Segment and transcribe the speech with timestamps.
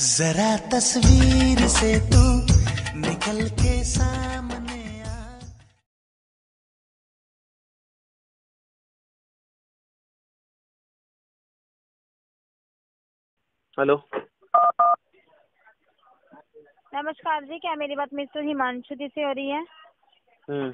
[0.00, 2.22] जरा तस्वीर से तू
[3.00, 5.16] निकल के सामने आ।
[13.78, 13.96] हेलो।
[16.94, 19.62] नमस्कार जी क्या मेरी बात मिस्टर हिमांशु जी से हो रही है?
[20.48, 20.70] हम्म।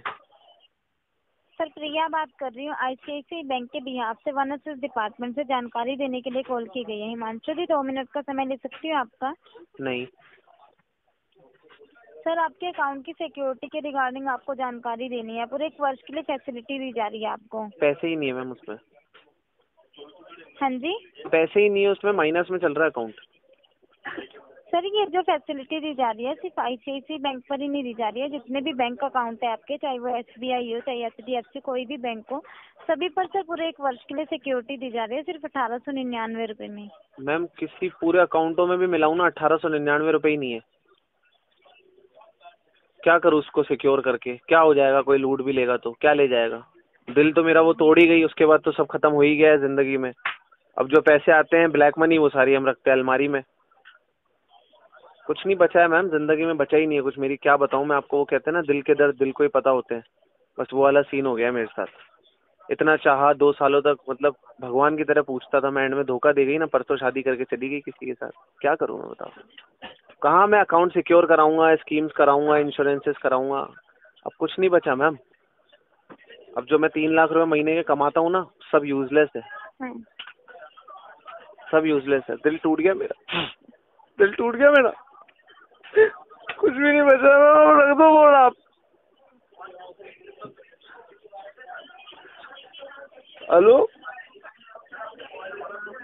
[1.59, 5.45] सर प्रिया बात कर रही हूँ। आईसीआईसीआई बैंक के बिहाफ से वन एस डिपार्टमेंट से
[5.45, 8.57] जानकारी देने के लिए कॉल की गई है। हिमांशु जी दो मिनट का समय ले
[8.57, 9.35] सकती हूँ आपका?
[9.81, 10.07] नहीं।
[12.19, 16.13] सर आपके अकाउंट की सिक्योरिटी के रिगार्डिंग आपको जानकारी देनी है। पूरे एक वर्ष के
[16.13, 18.77] लिए फैसिलिटी दी जा रही है आपको। पैसे ही नहीं है मैम उसमें।
[20.61, 20.95] हाँ जी?
[21.29, 23.15] पैसे ही नहीं है उसमें माइनस में चल रहा है अकाउंट
[24.07, 27.95] सर, ये जो फैसिलिटी दी जा रही है, सिर्फ़ आईसीआईसीआई बैंक पर ही नहीं दी
[27.95, 31.61] जा रही है। जितने भी बैंक अकाउंट है आपके, चाहे वो एसबीआई हो, चाहे एचडीएफसी
[31.61, 32.43] कोई भी बैंक हो,
[32.91, 35.79] सभी पर सर पूरे एक वर्ष के लिए सिक्योरिटी दी जा रही है, सिर्फ़ अठारह
[35.79, 36.89] सौ निन्यानवे रूपए में।
[37.21, 40.61] मैम, किसी पूरे अकाउंटों में भी मिलाऊ ना, अठारह सौ निन्यानवे रूपए ही नहीं है।
[43.01, 44.37] क्या करूँ उसको सिक्योर करके?
[44.37, 45.01] क्या हो जाएगा?
[45.01, 45.93] कोई लूट भी लेगा तो?
[45.93, 46.65] क्या ले जाएगा?
[47.09, 49.51] दिल तो मेरा वो तोड़ ही गई, उसके बाद तो सब खत्म हो ही गया
[49.51, 50.13] है ज़िंदगी में।
[50.79, 53.43] अब जो पैसे आते हैं ब्लैक मनी वो सारी हम रखते हैं अलमारी में।
[55.27, 57.87] कुछ नहीं बचा है मैम ज़िंदगी में बचा ही नहीं है कुछ मेरी। क्या बताऊँ
[57.87, 60.05] मैं आपको वो कहते हैं ना दिल के दर्द दिल को ही पता होते हैं।
[60.59, 64.37] बस वो वाला सीन हो गया है मेरे साथ। इतना चाहा दो सालों तक मतलब
[64.61, 67.45] भगवान की तरह पूछता था मैं एंड में धोखा दे गई ना परसों शादी करके
[67.45, 69.31] चली गई किसी के साथ। क्या करूँ मैं बताओ?
[70.23, 73.59] कहाँ मैं अकाउंट सिक्योर कराऊँगा स्कीम्स कराऊँगा इंश्योरेंसेस कराऊँगा?
[74.27, 75.17] अब कुछ नहीं बचा मैम।
[76.57, 79.43] अब जो मैं तीन लाख रुपए महीने के कमाता हूँ ना सब यूजलेस है।
[79.83, 79.95] हाँ।
[81.73, 83.43] सब यूजलेस है। दिल टूट गया मेरा।
[84.19, 84.93] दिल टूट गया मेरा।
[86.77, 87.35] भी नहीं बचा
[87.79, 88.53] रख दो बोल आप।
[93.53, 93.77] हेलो?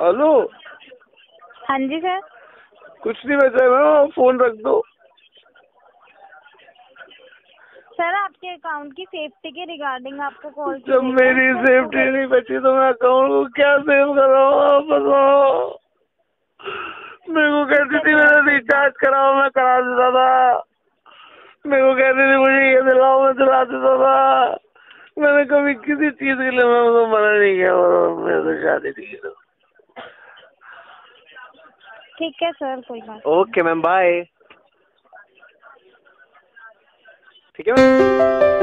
[0.03, 0.31] हेलो?
[1.69, 2.21] हाँ जी सर।
[3.03, 4.81] कुछ नहीं बचा मैम फ़ोन रख दो।
[7.93, 12.75] सर आपके अकाउंट की सेफ्टी के रिगार्डिंग आपको कॉल जब मेरी सेफ्टी नहीं बची तो
[12.77, 14.63] मैं अकाउंट को क्या सेव कराऊँ?
[14.65, 15.79] आप बताओ।
[17.29, 20.63] मेरे को कहती थी मेरा रिचार्ज कराओ मैं करा देता था।
[21.65, 24.15] मेरे को कहते थे मुझे ये दिलाओ मैं दिला देता था।
[25.19, 28.91] मैंने कभी किसी चीज़ के लिए मैं उसको मना नहीं किया और मेरे से शादी
[28.93, 29.31] थी तो।
[32.19, 34.21] ठीक है सर कोई बात ओके मैम बाय
[37.59, 38.62] ठीक है मैम